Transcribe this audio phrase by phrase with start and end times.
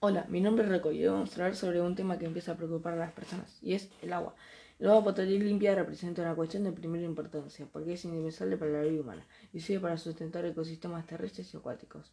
[0.00, 2.52] Hola, mi nombre es Reco y hoy vamos a hablar sobre un tema que empieza
[2.52, 4.36] a preocupar a las personas, y es el agua.
[4.78, 8.82] El agua potable limpia representa una cuestión de primera importancia, porque es indispensable para la
[8.82, 12.12] vida humana y sirve para sustentar ecosistemas terrestres y acuáticos.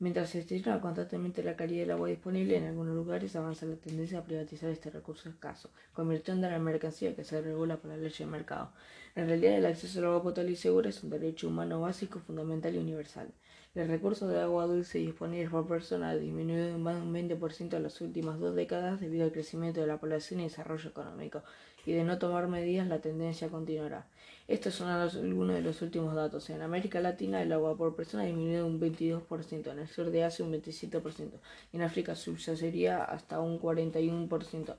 [0.00, 4.20] Mientras se estima constantemente la calidad del agua disponible, en algunos lugares avanza la tendencia
[4.20, 8.12] a privatizar este recurso escaso, convirtiendo en la mercancía que se regula por la ley
[8.16, 8.70] del mercado.
[9.16, 12.76] En realidad, el acceso al agua potable y segura es un derecho humano básico, fundamental
[12.76, 13.32] y universal.
[13.74, 17.76] El recurso de agua dulce disponible por persona ha disminuido en más de un 20%
[17.76, 21.42] en las últimas dos décadas debido al crecimiento de la población y desarrollo económico,
[21.84, 24.06] y de no tomar medidas la tendencia continuará.
[24.48, 26.48] Estos son algunos de los últimos datos.
[26.50, 30.24] En América Latina el agua por persona ha disminuido un 22%, en el sur de
[30.24, 31.40] Asia un 27%,
[31.72, 34.76] y en África subsahariana hasta un 41%.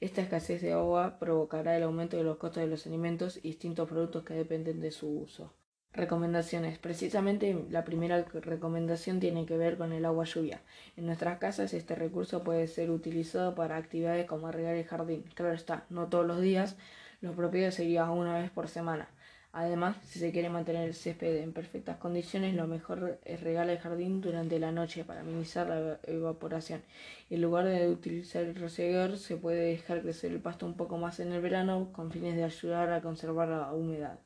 [0.00, 3.88] Esta escasez de agua provocará el aumento de los costos de los alimentos y distintos
[3.88, 5.52] productos que dependen de su uso.
[5.92, 6.78] Recomendaciones.
[6.78, 10.62] Precisamente la primera recomendación tiene que ver con el agua lluvia.
[10.96, 15.24] En nuestras casas este recurso puede ser utilizado para actividades como regar el jardín.
[15.34, 16.76] Claro está, no todos los días,
[17.20, 19.10] lo propio sería una vez por semana.
[19.52, 23.78] Además, si se quiere mantener el césped en perfectas condiciones, lo mejor es regar el
[23.78, 26.82] jardín durante la noche para minimizar la evaporación.
[27.30, 31.18] En lugar de utilizar el rociador, se puede dejar crecer el pasto un poco más
[31.18, 34.20] en el verano con fines de ayudar a conservar la humedad.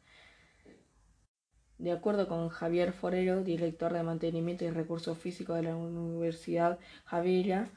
[1.78, 7.70] De acuerdo con Javier Forero, director de Mantenimiento y Recursos Físicos de la Universidad Javiera,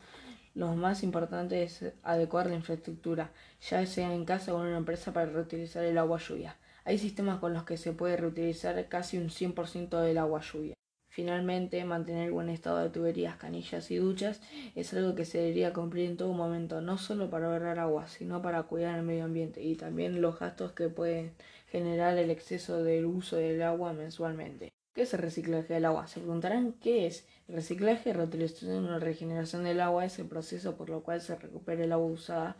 [0.54, 5.14] lo más importante es adecuar la infraestructura, ya sea en casa o en una empresa
[5.14, 6.58] para reutilizar el agua lluvia.
[6.88, 10.74] Hay sistemas con los que se puede reutilizar casi un 100% del agua lluvia.
[11.10, 14.40] Finalmente, mantener buen estado de tuberías, canillas y duchas
[14.74, 18.42] es algo que se debería cumplir en todo momento, no solo para ahorrar agua, sino
[18.42, 21.34] para cuidar el medio ambiente y también los gastos que pueden
[21.68, 24.72] generar el exceso del uso del agua mensualmente.
[24.94, 26.08] ¿Qué es el reciclaje del agua?
[26.08, 27.28] Se preguntarán qué es.
[27.50, 31.84] El reciclaje, reutilización o regeneración del agua es el proceso por lo cual se recupera
[31.84, 32.56] el agua usada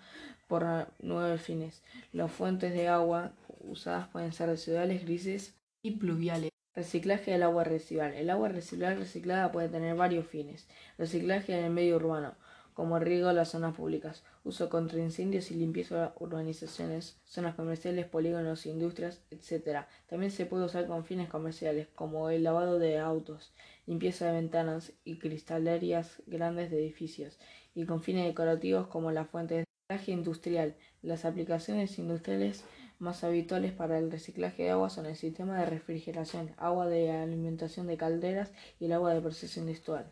[0.48, 0.66] por
[1.00, 1.82] nuevos fines.
[2.12, 6.52] Las fuentes de agua usadas pueden ser residuales, grises y pluviales.
[6.76, 8.14] Reciclaje del agua residual.
[8.14, 10.68] El agua residual reciclada puede tener varios fines.
[10.98, 12.36] Reciclaje en el medio urbano,
[12.78, 18.06] como riego de las zonas públicas, uso contra incendios y limpieza de urbanizaciones, zonas comerciales,
[18.06, 19.88] polígonos, industrias, etc.
[20.06, 23.52] También se puede usar con fines comerciales, como el lavado de autos,
[23.88, 27.40] limpieza de ventanas y cristalerías grandes de edificios,
[27.74, 30.76] y con fines decorativos como las fuentes de reciclaje industrial.
[31.02, 32.64] Las aplicaciones industriales
[33.00, 37.88] más habituales para el reciclaje de agua son el sistema de refrigeración, agua de alimentación
[37.88, 40.12] de calderas y el agua de proceso industrial.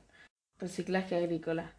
[0.60, 1.74] Reciclaje agrícola,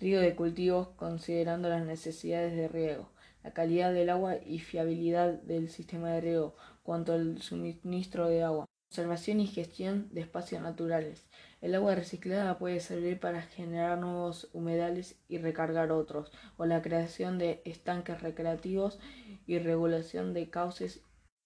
[0.00, 3.10] riego de cultivos considerando las necesidades de riego,
[3.42, 8.66] la calidad del agua y fiabilidad del sistema de riego, cuanto al suministro de agua.
[8.92, 11.24] Conservación y gestión de espacios naturales.
[11.62, 17.38] El agua reciclada puede servir para generar nuevos humedales y recargar otros, o la creación
[17.38, 18.98] de estanques recreativos
[19.46, 21.00] y regulación de cauces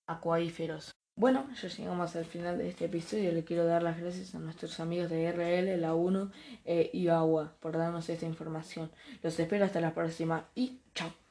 [0.09, 0.91] acuíferos.
[1.15, 3.31] Bueno, ya llegamos al final de este episodio.
[3.31, 6.33] Le quiero dar las gracias a nuestros amigos de RL, La 1
[6.65, 8.91] y Agua por darnos esta información.
[9.23, 11.26] Los espero hasta la próxima y chao.